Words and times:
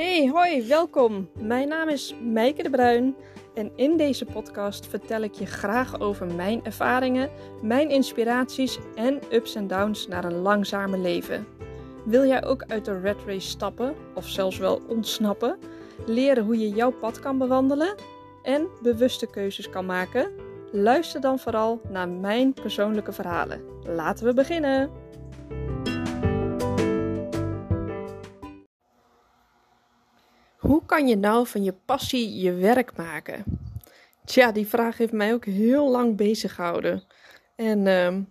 Hey, 0.00 0.28
hoi, 0.28 0.68
welkom. 0.68 1.28
Mijn 1.38 1.68
naam 1.68 1.88
is 1.88 2.14
Meike 2.22 2.62
de 2.62 2.70
Bruin 2.70 3.16
en 3.54 3.72
in 3.76 3.96
deze 3.96 4.24
podcast 4.24 4.86
vertel 4.86 5.22
ik 5.22 5.34
je 5.34 5.46
graag 5.46 6.00
over 6.00 6.26
mijn 6.34 6.64
ervaringen, 6.64 7.30
mijn 7.62 7.90
inspiraties 7.90 8.78
en 8.94 9.20
ups 9.32 9.54
en 9.54 9.66
downs 9.66 10.08
naar 10.08 10.24
een 10.24 10.38
langzamer 10.38 10.98
leven. 10.98 11.46
Wil 12.04 12.26
jij 12.26 12.44
ook 12.44 12.64
uit 12.66 12.84
de 12.84 13.00
red 13.00 13.16
race 13.26 13.48
stappen 13.48 13.94
of 14.14 14.28
zelfs 14.28 14.58
wel 14.58 14.80
ontsnappen? 14.88 15.58
Leren 16.06 16.44
hoe 16.44 16.58
je 16.58 16.68
jouw 16.68 16.92
pad 16.92 17.20
kan 17.20 17.38
bewandelen 17.38 17.94
en 18.42 18.68
bewuste 18.82 19.26
keuzes 19.26 19.70
kan 19.70 19.86
maken? 19.86 20.30
Luister 20.72 21.20
dan 21.20 21.38
vooral 21.38 21.80
naar 21.88 22.08
mijn 22.08 22.54
persoonlijke 22.54 23.12
verhalen. 23.12 23.60
Laten 23.84 24.26
we 24.26 24.34
beginnen. 24.34 24.99
Hoe 30.60 30.82
kan 30.86 31.08
je 31.08 31.16
nou 31.16 31.46
van 31.46 31.62
je 31.62 31.74
passie 31.84 32.40
je 32.40 32.52
werk 32.52 32.96
maken? 32.96 33.44
Tja, 34.24 34.52
die 34.52 34.66
vraag 34.66 34.96
heeft 34.98 35.12
mij 35.12 35.32
ook 35.32 35.44
heel 35.44 35.90
lang 35.90 36.16
bezig 36.16 36.54
gehouden. 36.54 37.02
En 37.56 37.86
ehm, 37.86 38.22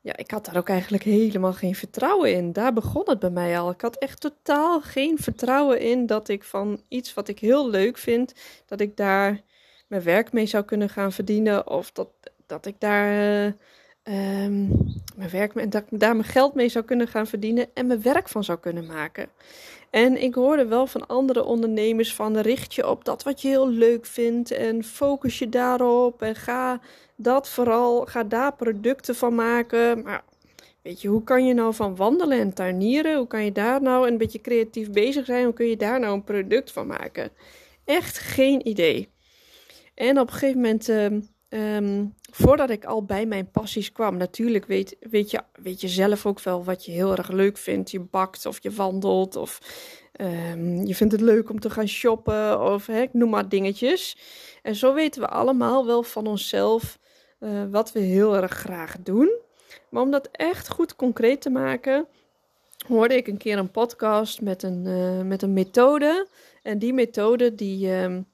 ja, 0.00 0.16
ik 0.16 0.30
had 0.30 0.44
daar 0.44 0.56
ook 0.56 0.68
eigenlijk 0.68 1.02
helemaal 1.02 1.52
geen 1.52 1.74
vertrouwen 1.74 2.32
in. 2.32 2.52
Daar 2.52 2.72
begon 2.72 3.02
het 3.06 3.18
bij 3.18 3.30
mij 3.30 3.58
al. 3.58 3.70
Ik 3.70 3.80
had 3.80 3.96
echt 3.96 4.20
totaal 4.20 4.80
geen 4.80 5.18
vertrouwen 5.18 5.80
in 5.80 6.06
dat 6.06 6.28
ik 6.28 6.44
van 6.44 6.80
iets 6.88 7.14
wat 7.14 7.28
ik 7.28 7.38
heel 7.38 7.70
leuk 7.70 7.98
vind, 7.98 8.34
dat 8.66 8.80
ik 8.80 8.96
daar 8.96 9.40
mijn 9.88 10.02
werk 10.02 10.32
mee 10.32 10.46
zou 10.46 10.64
kunnen 10.64 10.88
gaan 10.88 11.12
verdienen. 11.12 11.70
Of 11.70 11.92
dat, 11.92 12.08
dat 12.46 12.66
ik 12.66 12.74
daar 12.78 13.46
uh, 14.04 14.46
mijn 15.16 15.30
werk 15.30 15.72
dat 15.72 15.82
ik 15.90 16.00
daar 16.00 16.16
mijn 16.16 16.28
geld 16.28 16.54
mee 16.54 16.68
zou 16.68 16.84
kunnen 16.84 17.08
gaan 17.08 17.26
verdienen 17.26 17.68
en 17.74 17.86
mijn 17.86 18.02
werk 18.02 18.28
van 18.28 18.44
zou 18.44 18.58
kunnen 18.58 18.86
maken. 18.86 19.28
En 19.94 20.22
ik 20.22 20.34
hoorde 20.34 20.66
wel 20.66 20.86
van 20.86 21.06
andere 21.06 21.44
ondernemers 21.44 22.14
van 22.14 22.38
richt 22.38 22.74
je 22.74 22.88
op 22.88 23.04
dat 23.04 23.22
wat 23.22 23.42
je 23.42 23.48
heel 23.48 23.68
leuk 23.68 24.06
vindt 24.06 24.50
en 24.50 24.84
focus 24.84 25.38
je 25.38 25.48
daarop 25.48 26.22
en 26.22 26.34
ga 26.34 26.80
dat 27.16 27.48
vooral, 27.48 28.04
ga 28.04 28.24
daar 28.24 28.54
producten 28.54 29.14
van 29.14 29.34
maken. 29.34 30.02
Maar 30.02 30.24
weet 30.82 31.00
je, 31.00 31.08
hoe 31.08 31.24
kan 31.24 31.46
je 31.46 31.54
nou 31.54 31.74
van 31.74 31.96
wandelen 31.96 32.38
en 32.38 32.54
tuinieren, 32.54 33.16
hoe 33.16 33.26
kan 33.26 33.44
je 33.44 33.52
daar 33.52 33.82
nou 33.82 34.08
een 34.08 34.18
beetje 34.18 34.40
creatief 34.40 34.90
bezig 34.90 35.24
zijn, 35.24 35.44
hoe 35.44 35.54
kun 35.54 35.66
je 35.66 35.76
daar 35.76 36.00
nou 36.00 36.14
een 36.14 36.24
product 36.24 36.72
van 36.72 36.86
maken? 36.86 37.30
Echt 37.84 38.18
geen 38.18 38.68
idee. 38.68 39.08
En 39.94 40.20
op 40.20 40.26
een 40.26 40.32
gegeven 40.32 40.60
moment, 40.60 40.88
um, 40.88 41.28
voordat 42.30 42.70
ik 42.70 42.84
al 42.84 43.04
bij 43.04 43.26
mijn 43.26 43.50
passies 43.50 43.92
kwam, 43.92 44.16
natuurlijk 44.16 44.66
weet, 44.66 44.96
weet, 45.00 45.30
je, 45.30 45.40
weet 45.52 45.80
je 45.80 45.88
zelf 45.88 46.26
ook 46.26 46.40
wel 46.40 46.64
wat 46.64 46.84
je 46.84 46.92
heel 46.92 47.16
erg 47.16 47.30
leuk 47.30 47.56
vindt. 47.56 47.90
Je 47.90 48.00
bakt 48.00 48.46
of 48.46 48.62
je 48.62 48.70
wandelt 48.70 49.36
of 49.36 49.60
um, 50.20 50.86
je 50.86 50.94
vindt 50.94 51.12
het 51.12 51.22
leuk 51.22 51.50
om 51.50 51.60
te 51.60 51.70
gaan 51.70 51.88
shoppen 51.88 52.60
of 52.72 52.86
hè, 52.86 53.04
noem 53.12 53.30
maar 53.30 53.48
dingetjes. 53.48 54.16
En 54.62 54.74
zo 54.74 54.94
weten 54.94 55.20
we 55.20 55.28
allemaal 55.28 55.86
wel 55.86 56.02
van 56.02 56.26
onszelf 56.26 56.98
uh, 57.40 57.64
wat 57.70 57.92
we 57.92 58.00
heel 58.00 58.36
erg 58.36 58.52
graag 58.52 58.96
doen. 59.02 59.32
Maar 59.88 60.02
om 60.02 60.10
dat 60.10 60.28
echt 60.32 60.68
goed 60.68 60.96
concreet 60.96 61.40
te 61.40 61.50
maken, 61.50 62.06
hoorde 62.86 63.16
ik 63.16 63.26
een 63.26 63.36
keer 63.36 63.58
een 63.58 63.70
podcast 63.70 64.40
met 64.40 64.62
een, 64.62 64.84
uh, 64.86 65.20
met 65.22 65.42
een 65.42 65.52
methode. 65.52 66.26
En 66.62 66.78
die 66.78 66.92
methode 66.92 67.54
die... 67.54 68.02
Um, 68.02 68.32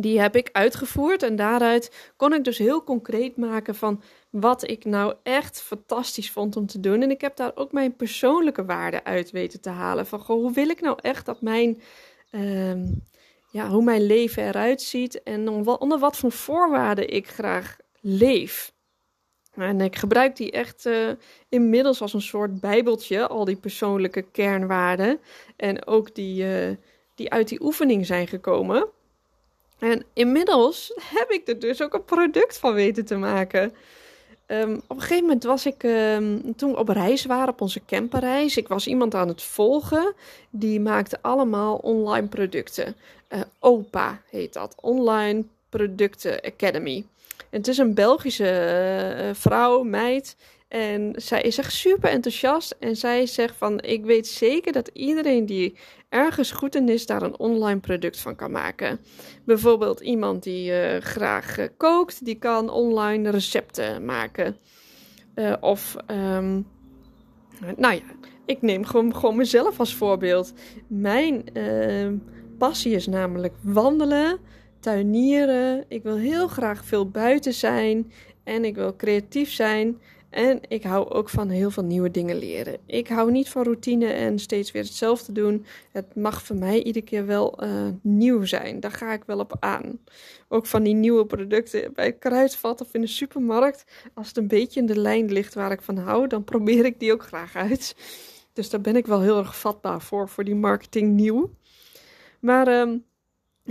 die 0.00 0.20
heb 0.20 0.36
ik 0.36 0.48
uitgevoerd 0.52 1.22
en 1.22 1.36
daaruit 1.36 2.12
kon 2.16 2.34
ik 2.34 2.44
dus 2.44 2.58
heel 2.58 2.84
concreet 2.84 3.36
maken 3.36 3.74
van 3.74 4.02
wat 4.30 4.68
ik 4.68 4.84
nou 4.84 5.14
echt 5.22 5.62
fantastisch 5.62 6.30
vond 6.30 6.56
om 6.56 6.66
te 6.66 6.80
doen. 6.80 7.02
En 7.02 7.10
ik 7.10 7.20
heb 7.20 7.36
daar 7.36 7.52
ook 7.54 7.72
mijn 7.72 7.96
persoonlijke 7.96 8.64
waarde 8.64 9.04
uit 9.04 9.30
weten 9.30 9.60
te 9.60 9.70
halen. 9.70 10.06
Van 10.06 10.20
goh, 10.20 10.36
hoe 10.36 10.52
wil 10.52 10.68
ik 10.68 10.80
nou 10.80 10.98
echt 11.00 11.26
dat 11.26 11.40
mijn, 11.40 11.82
uh, 12.30 12.84
ja, 13.50 13.68
hoe 13.68 13.84
mijn 13.84 14.06
leven 14.06 14.46
eruit 14.46 14.82
ziet 14.82 15.22
en 15.22 15.48
onder 15.48 15.98
wat 15.98 16.16
voor 16.16 16.32
voorwaarden 16.32 17.08
ik 17.08 17.28
graag 17.28 17.76
leef. 18.00 18.72
En 19.54 19.80
ik 19.80 19.96
gebruik 19.96 20.36
die 20.36 20.50
echt 20.50 20.86
uh, 20.86 21.10
inmiddels 21.48 22.00
als 22.00 22.12
een 22.12 22.22
soort 22.22 22.60
bijbeltje, 22.60 23.28
al 23.28 23.44
die 23.44 23.56
persoonlijke 23.56 24.22
kernwaarden. 24.22 25.18
En 25.56 25.86
ook 25.86 26.14
die, 26.14 26.44
uh, 26.44 26.76
die 27.14 27.30
uit 27.30 27.48
die 27.48 27.62
oefening 27.62 28.06
zijn 28.06 28.26
gekomen. 28.26 28.88
En 29.80 30.04
inmiddels 30.12 30.92
heb 31.02 31.30
ik 31.30 31.48
er 31.48 31.58
dus 31.58 31.82
ook 31.82 31.94
een 31.94 32.04
product 32.04 32.58
van 32.58 32.74
weten 32.74 33.04
te 33.04 33.16
maken. 33.16 33.72
Um, 34.46 34.74
op 34.86 34.96
een 34.96 35.02
gegeven 35.02 35.22
moment 35.22 35.44
was 35.44 35.66
ik, 35.66 35.82
um, 35.82 36.56
toen 36.56 36.70
we 36.70 36.78
op 36.78 36.88
reis 36.88 37.24
waren, 37.24 37.48
op 37.48 37.60
onze 37.60 37.80
camperreis, 37.86 38.56
ik 38.56 38.68
was 38.68 38.86
iemand 38.86 39.14
aan 39.14 39.28
het 39.28 39.42
volgen. 39.42 40.14
Die 40.50 40.80
maakte 40.80 41.18
allemaal 41.20 41.76
online 41.76 42.26
producten. 42.26 42.96
Uh, 43.28 43.40
OPA 43.58 44.22
heet 44.30 44.52
dat, 44.52 44.74
Online 44.80 45.44
Producten 45.68 46.40
Academy. 46.40 47.04
Het 47.50 47.68
is 47.68 47.78
een 47.78 47.94
Belgische 47.94 49.14
uh, 49.18 49.34
vrouw, 49.34 49.82
meid. 49.82 50.36
En 50.70 51.12
zij 51.16 51.42
is 51.42 51.58
echt 51.58 51.72
super 51.72 52.10
enthousiast. 52.10 52.76
En 52.78 52.96
zij 52.96 53.26
zegt 53.26 53.56
van, 53.56 53.80
ik 53.80 54.04
weet 54.04 54.26
zeker 54.26 54.72
dat 54.72 54.90
iedereen 54.92 55.46
die 55.46 55.76
ergens 56.08 56.50
goed 56.50 56.74
in 56.74 56.88
is, 56.88 57.06
daar 57.06 57.22
een 57.22 57.38
online 57.38 57.80
product 57.80 58.20
van 58.20 58.36
kan 58.36 58.50
maken. 58.50 59.00
Bijvoorbeeld 59.44 60.00
iemand 60.00 60.42
die 60.42 60.70
uh, 60.70 60.96
graag 61.00 61.58
uh, 61.58 61.66
kookt, 61.76 62.24
die 62.24 62.34
kan 62.34 62.70
online 62.70 63.30
recepten 63.30 64.04
maken. 64.04 64.56
Uh, 65.34 65.54
of, 65.60 65.96
um, 66.06 66.66
nou 67.76 67.94
ja, 67.94 68.02
ik 68.46 68.62
neem 68.62 68.84
gewoon, 68.84 69.14
gewoon 69.14 69.36
mezelf 69.36 69.78
als 69.78 69.94
voorbeeld. 69.94 70.52
Mijn 70.86 71.52
ehm, 71.52 72.16
passie 72.58 72.94
is 72.94 73.06
namelijk 73.06 73.54
wandelen, 73.62 74.38
tuinieren. 74.80 75.84
Ik 75.88 76.02
wil 76.02 76.16
heel 76.16 76.48
graag 76.48 76.84
veel 76.84 77.08
buiten 77.08 77.54
zijn 77.54 78.12
en 78.44 78.64
ik 78.64 78.74
wil 78.74 78.96
creatief 78.96 79.52
zijn. 79.52 79.98
En 80.30 80.60
ik 80.68 80.82
hou 80.82 81.10
ook 81.10 81.28
van 81.28 81.48
heel 81.48 81.70
veel 81.70 81.82
nieuwe 81.82 82.10
dingen 82.10 82.36
leren. 82.36 82.78
Ik 82.86 83.08
hou 83.08 83.30
niet 83.30 83.48
van 83.48 83.62
routine 83.62 84.06
en 84.06 84.38
steeds 84.38 84.70
weer 84.70 84.82
hetzelfde 84.82 85.32
doen. 85.32 85.66
Het 85.92 86.14
mag 86.14 86.42
voor 86.42 86.56
mij 86.56 86.82
iedere 86.82 87.04
keer 87.04 87.26
wel 87.26 87.64
uh, 87.64 87.88
nieuw 88.02 88.44
zijn. 88.44 88.80
Daar 88.80 88.92
ga 88.92 89.12
ik 89.12 89.24
wel 89.26 89.38
op 89.38 89.56
aan. 89.60 89.98
Ook 90.48 90.66
van 90.66 90.82
die 90.82 90.94
nieuwe 90.94 91.26
producten 91.26 91.92
bij 91.92 92.06
het 92.06 92.18
kruidvat 92.18 92.80
of 92.80 92.94
in 92.94 93.00
de 93.00 93.06
supermarkt. 93.06 93.84
Als 94.14 94.28
het 94.28 94.36
een 94.36 94.48
beetje 94.48 94.80
in 94.80 94.86
de 94.86 94.98
lijn 94.98 95.32
ligt 95.32 95.54
waar 95.54 95.72
ik 95.72 95.82
van 95.82 95.96
hou, 95.96 96.26
dan 96.26 96.44
probeer 96.44 96.84
ik 96.84 97.00
die 97.00 97.12
ook 97.12 97.22
graag 97.22 97.56
uit. 97.56 97.94
Dus 98.52 98.70
daar 98.70 98.80
ben 98.80 98.96
ik 98.96 99.06
wel 99.06 99.20
heel 99.20 99.38
erg 99.38 99.58
vatbaar 99.58 100.00
voor, 100.00 100.28
voor 100.28 100.44
die 100.44 100.54
marketing 100.54 101.12
nieuw. 101.12 101.50
Maar 102.40 102.80
um, 102.80 103.04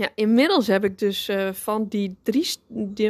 ja, 0.00 0.08
inmiddels 0.14 0.66
heb 0.66 0.84
ik 0.84 0.98
dus 0.98 1.28
uh, 1.28 1.52
van, 1.52 1.86
die 1.88 2.16
drie, 2.22 2.46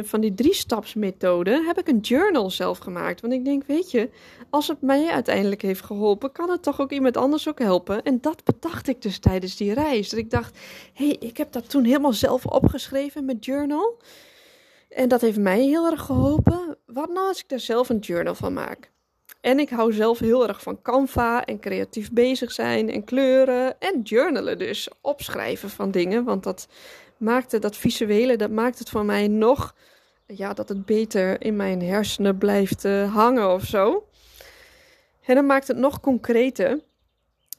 van 0.03 0.21
die 0.21 0.33
drie 0.33 0.53
stapsmethode 0.53 1.63
heb 1.65 1.79
ik 1.79 1.87
een 1.87 1.99
journal 1.99 2.49
zelf 2.49 2.77
gemaakt. 2.77 3.21
Want 3.21 3.33
ik 3.33 3.45
denk, 3.45 3.63
weet 3.65 3.91
je, 3.91 4.09
als 4.49 4.67
het 4.67 4.81
mij 4.81 5.07
uiteindelijk 5.07 5.61
heeft 5.61 5.83
geholpen, 5.83 6.31
kan 6.31 6.49
het 6.49 6.63
toch 6.63 6.81
ook 6.81 6.91
iemand 6.91 7.17
anders 7.17 7.49
ook 7.49 7.59
helpen. 7.59 8.03
En 8.03 8.21
dat 8.21 8.43
bedacht 8.43 8.87
ik 8.87 9.01
dus 9.01 9.19
tijdens 9.19 9.55
die 9.55 9.73
reis. 9.73 10.09
Dat 10.09 10.19
ik 10.19 10.29
dacht, 10.29 10.57
hé, 10.93 11.05
hey, 11.05 11.15
ik 11.19 11.37
heb 11.37 11.51
dat 11.51 11.69
toen 11.69 11.83
helemaal 11.83 12.13
zelf 12.13 12.45
opgeschreven 12.45 13.25
met 13.25 13.45
journal. 13.45 13.97
En 14.89 15.07
dat 15.07 15.21
heeft 15.21 15.39
mij 15.39 15.61
heel 15.61 15.91
erg 15.91 16.01
geholpen. 16.01 16.77
Wat 16.85 17.09
nou 17.09 17.27
als 17.27 17.39
ik 17.39 17.49
daar 17.49 17.59
zelf 17.59 17.89
een 17.89 17.99
journal 17.99 18.35
van 18.35 18.53
maak? 18.53 18.90
En 19.41 19.59
ik 19.59 19.69
hou 19.69 19.93
zelf 19.93 20.19
heel 20.19 20.47
erg 20.47 20.61
van 20.61 20.81
Canva 20.81 21.45
en 21.45 21.59
creatief 21.59 22.11
bezig 22.11 22.51
zijn 22.51 22.89
en 22.89 23.03
kleuren 23.03 23.79
en 23.79 24.01
journalen 24.01 24.57
dus. 24.57 24.89
Opschrijven 25.01 25.69
van 25.69 25.91
dingen, 25.91 26.23
want 26.23 26.43
dat 26.43 26.67
maakte 27.17 27.59
dat 27.59 27.77
visuele, 27.77 28.35
dat 28.35 28.51
maakt 28.51 28.79
het 28.79 28.89
voor 28.89 29.05
mij 29.05 29.27
nog, 29.27 29.75
ja, 30.25 30.53
dat 30.53 30.69
het 30.69 30.85
beter 30.85 31.41
in 31.41 31.55
mijn 31.55 31.81
hersenen 31.81 32.37
blijft 32.37 32.85
uh, 32.85 33.13
hangen 33.13 33.53
of 33.53 33.63
zo. 33.63 34.07
En 35.25 35.35
dan 35.35 35.45
maakt 35.45 35.67
het 35.67 35.77
nog 35.77 35.99
concreter. 35.99 36.79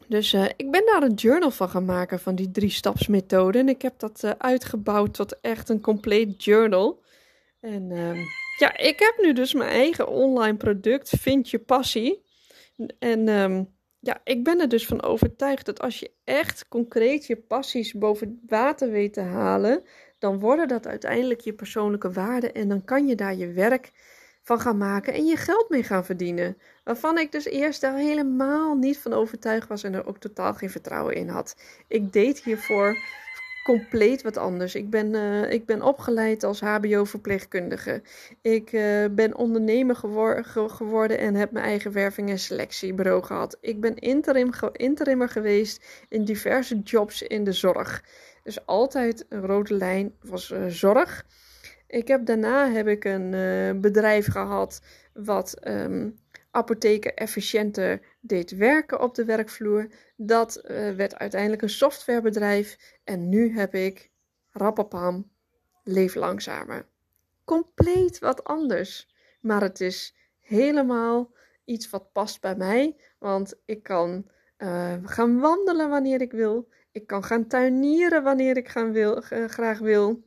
Dus 0.07 0.33
uh, 0.33 0.45
ik 0.45 0.71
ben 0.71 0.87
daar 0.87 1.03
een 1.03 1.15
journal 1.15 1.51
van 1.51 1.69
gaan 1.69 1.85
maken 1.85 2.21
van 2.21 2.35
die 2.35 2.51
drie 2.51 2.71
stapsmethode. 2.71 3.59
En 3.59 3.69
ik 3.69 3.83
heb 3.83 3.99
dat 3.99 4.23
uh, 4.25 4.31
uitgebouwd 4.39 5.15
tot 5.15 5.41
echt 5.41 5.69
een 5.69 5.81
compleet 5.81 6.45
journal. 6.45 7.03
En 7.61 7.91
ehm, 7.91 8.19
ja, 8.63 8.77
ik 8.77 8.99
heb 8.99 9.15
nu 9.21 9.33
dus 9.33 9.55
mijn 9.55 9.71
eigen 9.71 10.09
online 10.09 10.57
product, 10.57 11.09
Vind 11.19 11.51
je 11.51 11.59
passie. 11.59 12.25
En 12.99 13.29
um, 13.29 13.75
ja, 13.99 14.21
ik 14.25 14.45
ben 14.45 14.61
er 14.61 14.69
dus 14.69 14.87
van 14.87 15.03
overtuigd 15.03 15.67
dat 15.67 15.81
als 15.81 15.99
je 15.99 16.11
echt 16.25 16.69
concreet 16.69 17.27
je 17.27 17.37
passies 17.37 17.93
boven 17.93 18.41
water 18.47 18.91
weet 18.91 19.13
te 19.13 19.21
halen, 19.21 19.85
dan 20.19 20.39
worden 20.39 20.69
dat 20.69 20.87
uiteindelijk 20.87 21.41
je 21.41 21.53
persoonlijke 21.53 22.11
waarden 22.13 22.55
en 22.55 22.69
dan 22.69 22.85
kan 22.85 23.07
je 23.07 23.15
daar 23.15 23.35
je 23.35 23.53
werk 23.53 23.91
van 24.43 24.61
gaan 24.61 24.79
maken 24.79 25.15
en 25.15 25.25
je 25.25 25.37
geld 25.37 25.69
mee 25.69 25.83
gaan 25.83 26.05
verdienen. 26.05 26.59
Waarvan 26.85 27.19
ik 27.19 27.33
dus 27.33 27.45
eerst 27.45 27.83
helemaal 27.83 28.75
niet 28.75 28.99
van 28.99 29.13
overtuigd 29.13 29.69
was 29.69 29.83
en 29.83 29.95
er 29.95 30.07
ook 30.07 30.19
totaal 30.19 30.55
geen 30.55 30.71
vertrouwen 30.71 31.15
in 31.15 31.29
had. 31.29 31.57
Ik 31.89 32.13
deed 32.13 32.43
hiervoor 32.43 32.97
compleet 33.63 34.23
wat 34.23 34.37
anders. 34.37 34.75
Ik 34.75 34.91
ben, 34.91 35.15
uh, 35.15 35.53
ik 35.53 35.67
ben 35.67 35.83
opgeleid 35.83 36.45
als 36.45 36.61
HBO-verpleegkundige. 36.61 38.03
Ik 38.41 38.73
uh, 38.73 39.05
ben 39.11 39.37
ondernemer 39.37 39.97
gewor 39.97 40.45
geworden 40.45 41.19
en 41.19 41.35
heb 41.35 41.51
mijn 41.51 41.65
eigen 41.65 41.93
werving- 41.93 42.31
en 42.31 42.39
selectiebureau 42.39 43.23
gehad. 43.23 43.59
Ik 43.61 43.81
ben 43.81 43.97
interim 43.97 44.51
interimmer 44.73 45.29
geweest 45.29 46.05
in 46.09 46.25
diverse 46.25 46.79
jobs 46.79 47.23
in 47.23 47.45
de 47.45 47.53
zorg. 47.53 48.05
Dus 48.43 48.67
altijd 48.67 49.27
een 49.29 49.47
rode 49.47 49.75
lijn 49.75 50.15
was 50.23 50.51
uh, 50.51 50.67
zorg. 50.67 51.27
Ik 51.87 52.09
heb, 52.09 52.27
daarna 52.27 52.71
heb 52.71 52.87
ik 52.87 53.05
een 53.05 53.81
bedrijf 53.81 54.27
gehad 54.27 54.81
wat 55.13 55.69
um, 55.69 56.15
apotheken 56.53 57.17
efficiënter 57.17 58.01
deed 58.21 58.51
werken 58.51 59.01
op 59.01 59.15
de 59.15 59.25
werkvloer. 59.25 59.89
Dat 60.17 60.57
uh, 60.57 60.91
werd 60.91 61.19
uiteindelijk 61.19 61.63
een 61.63 61.71
softwarebedrijf. 61.71 62.99
En 63.05 63.29
nu 63.29 63.55
heb 63.55 63.75
ik 63.75 64.11
Rappapam, 64.51 65.31
Leef 65.85 66.15
Langzamer. 66.15 66.87
Compleet 67.45 68.19
wat 68.19 68.45
anders. 68.45 69.15
Maar 69.41 69.61
het 69.61 69.81
is 69.81 70.15
helemaal 70.41 71.33
iets 71.65 71.91
wat 71.91 72.13
past 72.13 72.41
bij 72.41 72.57
mij. 72.57 72.97
Want 73.19 73.55
ik 73.65 73.83
kan 73.83 74.27
uh, 74.59 74.95
gaan 75.03 75.41
wandelen 75.41 75.89
wanneer 75.89 76.21
ik 76.21 76.33
wil. 76.33 76.69
Ik 76.93 77.07
kan 77.07 77.25
gaan 77.25 77.47
tuinieren 77.47 78.23
wanneer 78.23 78.57
ik 78.57 78.69
gaan 78.69 78.93
wil, 78.93 79.23
uh, 79.33 79.49
graag 79.49 79.79
wil. 79.79 80.23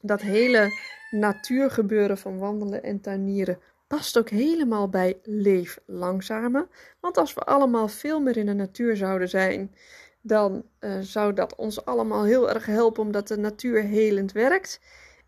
Dat 0.00 0.20
hele 0.20 0.68
natuurgebeuren 1.10 2.18
van 2.18 2.38
wandelen 2.38 2.82
en 2.82 3.00
tuinieren 3.00 3.60
past 3.86 4.18
ook 4.18 4.28
helemaal 4.28 4.88
bij 4.88 5.18
leef 5.22 5.78
langzamer. 5.86 6.68
Want 7.00 7.16
als 7.16 7.34
we 7.34 7.40
allemaal 7.40 7.88
veel 7.88 8.20
meer 8.20 8.36
in 8.36 8.46
de 8.46 8.52
natuur 8.52 8.96
zouden 8.96 9.28
zijn, 9.28 9.74
dan 10.20 10.64
uh, 10.80 10.98
zou 11.00 11.32
dat 11.32 11.56
ons 11.56 11.84
allemaal 11.84 12.24
heel 12.24 12.50
erg 12.50 12.66
helpen 12.66 13.02
omdat 13.02 13.28
de 13.28 13.36
natuur 13.36 13.82
helend 13.82 14.32
werkt. 14.32 14.80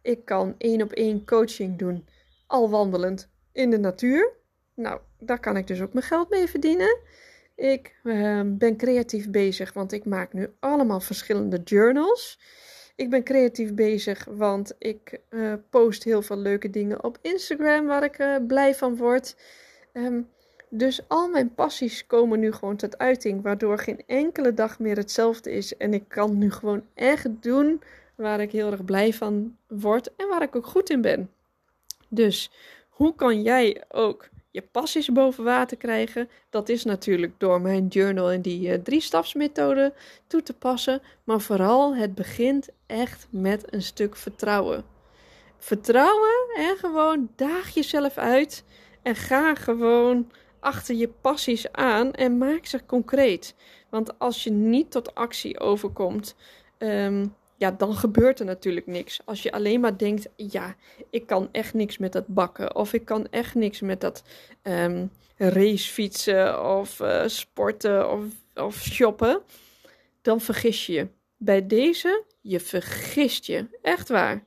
Ik 0.02 0.24
kan 0.24 0.54
één 0.58 0.82
op 0.82 0.92
één 0.92 1.26
coaching 1.26 1.78
doen, 1.78 2.08
al 2.46 2.70
wandelend 2.70 3.30
in 3.52 3.70
de 3.70 3.78
natuur. 3.78 4.32
Nou, 4.74 5.00
daar 5.18 5.40
kan 5.40 5.56
ik 5.56 5.66
dus 5.66 5.80
ook 5.80 5.92
mijn 5.92 6.06
geld 6.06 6.30
mee 6.30 6.46
verdienen. 6.46 6.98
Ik 7.54 8.00
uh, 8.02 8.40
ben 8.44 8.76
creatief 8.76 9.30
bezig, 9.30 9.72
want 9.72 9.92
ik 9.92 10.04
maak 10.04 10.32
nu 10.32 10.52
allemaal 10.60 11.00
verschillende 11.00 11.60
journals. 11.64 12.40
Ik 12.98 13.10
ben 13.10 13.22
creatief 13.22 13.74
bezig, 13.74 14.24
want 14.30 14.74
ik 14.78 15.20
uh, 15.30 15.52
post 15.70 16.04
heel 16.04 16.22
veel 16.22 16.36
leuke 16.36 16.70
dingen 16.70 17.04
op 17.04 17.18
Instagram 17.22 17.86
waar 17.86 18.04
ik 18.04 18.18
uh, 18.18 18.36
blij 18.46 18.74
van 18.74 18.96
word. 18.96 19.36
Um, 19.92 20.28
dus 20.68 21.08
al 21.08 21.28
mijn 21.28 21.54
passies 21.54 22.06
komen 22.06 22.40
nu 22.40 22.52
gewoon 22.52 22.76
tot 22.76 22.98
uiting, 22.98 23.42
waardoor 23.42 23.78
geen 23.78 24.02
enkele 24.06 24.54
dag 24.54 24.78
meer 24.78 24.96
hetzelfde 24.96 25.52
is. 25.52 25.76
En 25.76 25.94
ik 25.94 26.04
kan 26.08 26.38
nu 26.38 26.50
gewoon 26.50 26.82
echt 26.94 27.42
doen 27.42 27.82
waar 28.14 28.40
ik 28.40 28.52
heel 28.52 28.70
erg 28.70 28.84
blij 28.84 29.12
van 29.12 29.56
word 29.66 30.14
en 30.16 30.28
waar 30.28 30.42
ik 30.42 30.56
ook 30.56 30.66
goed 30.66 30.90
in 30.90 31.00
ben. 31.00 31.30
Dus 32.08 32.50
hoe 32.88 33.14
kan 33.14 33.42
jij 33.42 33.84
ook 33.88 34.28
je 34.50 34.62
passies 34.62 35.12
boven 35.12 35.44
water 35.44 35.76
krijgen. 35.76 36.28
Dat 36.50 36.68
is 36.68 36.84
natuurlijk 36.84 37.32
door 37.38 37.60
mijn 37.60 37.86
journal 37.86 38.30
en 38.30 38.42
die 38.42 38.68
uh, 38.68 38.74
drie-stapsmethode 38.74 39.92
toe 40.26 40.42
te 40.42 40.54
passen. 40.54 41.02
Maar 41.24 41.40
vooral, 41.40 41.96
het 41.96 42.14
begint 42.14 42.68
echt 42.88 43.26
met 43.30 43.72
een 43.72 43.82
stuk 43.82 44.16
vertrouwen. 44.16 44.84
Vertrouwen 45.58 46.48
en 46.56 46.76
gewoon 46.76 47.30
daag 47.36 47.74
jezelf 47.74 48.16
uit 48.16 48.64
en 49.02 49.14
ga 49.14 49.54
gewoon 49.54 50.30
achter 50.60 50.94
je 50.94 51.08
passies 51.08 51.72
aan 51.72 52.12
en 52.12 52.38
maak 52.38 52.66
ze 52.66 52.86
concreet. 52.86 53.54
Want 53.88 54.18
als 54.18 54.44
je 54.44 54.50
niet 54.50 54.90
tot 54.90 55.14
actie 55.14 55.60
overkomt, 55.60 56.34
um, 56.78 57.34
ja, 57.56 57.70
dan 57.70 57.94
gebeurt 57.94 58.40
er 58.40 58.46
natuurlijk 58.46 58.86
niks. 58.86 59.20
Als 59.24 59.42
je 59.42 59.52
alleen 59.52 59.80
maar 59.80 59.98
denkt, 59.98 60.28
ja, 60.36 60.74
ik 61.10 61.26
kan 61.26 61.48
echt 61.52 61.74
niks 61.74 61.98
met 61.98 62.12
dat 62.12 62.26
bakken. 62.26 62.74
Of 62.74 62.92
ik 62.92 63.04
kan 63.04 63.26
echt 63.30 63.54
niks 63.54 63.80
met 63.80 64.00
dat 64.00 64.22
um, 64.62 65.10
racefietsen 65.36 66.76
of 66.76 67.00
uh, 67.00 67.22
sporten 67.26 68.10
of, 68.10 68.24
of 68.54 68.82
shoppen. 68.82 69.42
Dan 70.22 70.40
vergis 70.40 70.86
je 70.86 70.92
je. 70.92 71.08
Bij 71.38 71.66
deze, 71.66 72.24
je 72.40 72.60
vergist 72.60 73.44
je. 73.44 73.78
Echt 73.82 74.08
waar. 74.08 74.46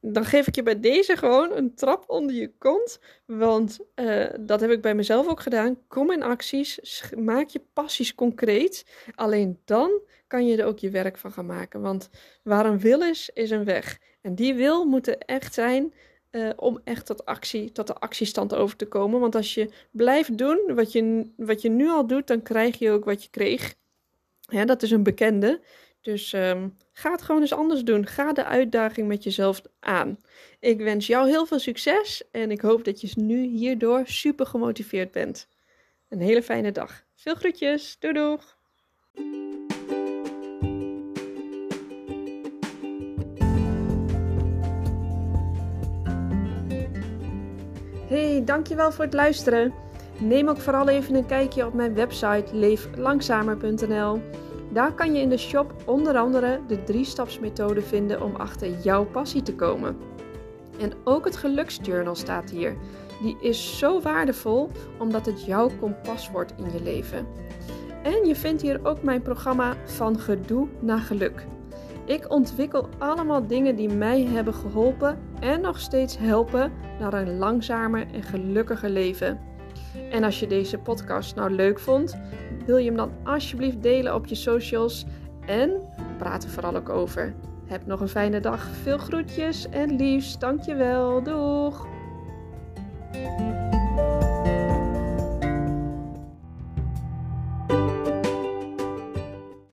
Dan 0.00 0.24
geef 0.24 0.46
ik 0.46 0.54
je 0.54 0.62
bij 0.62 0.80
deze 0.80 1.16
gewoon 1.16 1.52
een 1.52 1.74
trap 1.74 2.04
onder 2.06 2.34
je 2.34 2.52
kont. 2.58 3.00
Want 3.26 3.78
uh, 3.94 4.26
dat 4.40 4.60
heb 4.60 4.70
ik 4.70 4.82
bij 4.82 4.94
mezelf 4.94 5.28
ook 5.28 5.40
gedaan. 5.40 5.78
Kom 5.88 6.10
in 6.12 6.22
acties. 6.22 7.02
Maak 7.16 7.48
je 7.48 7.62
passies 7.72 8.14
concreet. 8.14 8.86
Alleen 9.14 9.60
dan 9.64 10.00
kan 10.26 10.46
je 10.46 10.56
er 10.56 10.66
ook 10.66 10.78
je 10.78 10.90
werk 10.90 11.18
van 11.18 11.32
gaan 11.32 11.46
maken. 11.46 11.80
Want 11.80 12.08
waar 12.42 12.66
een 12.66 12.80
wil 12.80 13.02
is, 13.02 13.30
is 13.34 13.50
een 13.50 13.64
weg. 13.64 13.98
En 14.20 14.34
die 14.34 14.54
wil 14.54 14.84
moet 14.84 15.06
er 15.06 15.18
echt 15.18 15.54
zijn 15.54 15.94
uh, 16.30 16.50
om 16.56 16.80
echt 16.84 17.06
tot 17.06 17.24
actie, 17.24 17.72
tot 17.72 17.86
de 17.86 17.94
actiestand 17.94 18.54
over 18.54 18.76
te 18.76 18.86
komen. 18.86 19.20
Want 19.20 19.34
als 19.34 19.54
je 19.54 19.70
blijft 19.90 20.38
doen 20.38 20.74
wat 20.74 20.92
je, 20.92 21.32
wat 21.36 21.62
je 21.62 21.68
nu 21.68 21.88
al 21.88 22.06
doet, 22.06 22.26
dan 22.26 22.42
krijg 22.42 22.78
je 22.78 22.90
ook 22.90 23.04
wat 23.04 23.22
je 23.22 23.30
kreeg. 23.30 23.74
Dat 24.52 24.82
is 24.82 24.90
een 24.90 25.02
bekende. 25.02 25.60
Dus 26.00 26.32
um, 26.32 26.76
ga 26.92 27.10
het 27.10 27.22
gewoon 27.22 27.40
eens 27.40 27.52
anders 27.52 27.82
doen. 27.82 28.06
Ga 28.06 28.32
de 28.32 28.44
uitdaging 28.44 29.08
met 29.08 29.24
jezelf 29.24 29.62
aan. 29.80 30.18
Ik 30.60 30.78
wens 30.78 31.06
jou 31.06 31.28
heel 31.28 31.46
veel 31.46 31.58
succes 31.58 32.22
en 32.30 32.50
ik 32.50 32.60
hoop 32.60 32.84
dat 32.84 33.00
je 33.00 33.12
nu 33.16 33.46
hierdoor 33.46 34.02
super 34.06 34.46
gemotiveerd 34.46 35.10
bent. 35.10 35.48
Een 36.08 36.20
hele 36.20 36.42
fijne 36.42 36.72
dag. 36.72 37.04
Veel 37.14 37.34
groetjes. 37.34 37.96
Doei 37.98 38.14
doeg. 38.14 38.56
Hey, 48.08 48.42
dankjewel 48.44 48.92
voor 48.92 49.04
het 49.04 49.14
luisteren. 49.14 49.74
Neem 50.18 50.48
ook 50.48 50.58
vooral 50.58 50.88
even 50.88 51.14
een 51.14 51.26
kijkje 51.26 51.66
op 51.66 51.74
mijn 51.74 51.94
website 51.94 52.56
leeflangzamer.nl. 52.56 54.20
Daar 54.72 54.94
kan 54.94 55.14
je 55.14 55.20
in 55.20 55.28
de 55.28 55.38
shop 55.38 55.74
onder 55.86 56.16
andere 56.16 56.60
de 56.66 56.82
drie-stapsmethode 56.82 57.82
vinden 57.82 58.22
om 58.22 58.36
achter 58.36 58.68
jouw 58.82 59.04
passie 59.04 59.42
te 59.42 59.54
komen. 59.54 59.96
En 60.78 60.92
ook 61.04 61.24
het 61.24 61.36
geluksjournal 61.36 62.14
staat 62.14 62.50
hier. 62.50 62.76
Die 63.22 63.36
is 63.40 63.78
zo 63.78 64.00
waardevol 64.00 64.70
omdat 64.98 65.26
het 65.26 65.44
jouw 65.44 65.70
kompas 65.80 66.30
wordt 66.30 66.54
in 66.56 66.72
je 66.72 66.82
leven. 66.82 67.26
En 68.02 68.26
je 68.26 68.36
vindt 68.36 68.62
hier 68.62 68.80
ook 68.82 69.02
mijn 69.02 69.22
programma 69.22 69.76
Van 69.84 70.18
Gedoe 70.18 70.68
naar 70.80 70.98
Geluk. 70.98 71.46
Ik 72.04 72.30
ontwikkel 72.30 72.88
allemaal 72.98 73.46
dingen 73.46 73.76
die 73.76 73.88
mij 73.88 74.24
hebben 74.24 74.54
geholpen 74.54 75.18
en 75.40 75.60
nog 75.60 75.80
steeds 75.80 76.18
helpen 76.18 76.72
naar 76.98 77.12
een 77.12 77.38
langzamer 77.38 78.06
en 78.12 78.22
gelukkiger 78.22 78.90
leven. 78.90 79.40
En 80.10 80.24
als 80.24 80.40
je 80.40 80.46
deze 80.46 80.78
podcast 80.78 81.34
nou 81.34 81.50
leuk 81.50 81.78
vond, 81.78 82.16
wil 82.66 82.76
je 82.76 82.86
hem 82.86 82.96
dan 82.96 83.12
alsjeblieft 83.24 83.82
delen 83.82 84.14
op 84.14 84.26
je 84.26 84.34
socials 84.34 85.04
en 85.46 85.70
praat 86.18 86.44
er 86.44 86.50
vooral 86.50 86.76
ook 86.76 86.88
over. 86.88 87.34
Heb 87.66 87.86
nog 87.86 88.00
een 88.00 88.08
fijne 88.08 88.40
dag, 88.40 88.66
veel 88.82 88.98
groetjes 88.98 89.68
en 89.68 89.96
liefst, 89.96 90.40
dankjewel, 90.40 91.22
doeg! 91.22 91.86